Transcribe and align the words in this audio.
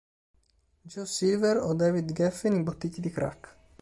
Joel 0.91 1.05
Silver 1.05 1.57
o 1.57 1.75
David 1.75 2.11
Geffen 2.11 2.55
imbottiti 2.55 3.01
di 3.01 3.11
crack. 3.11 3.55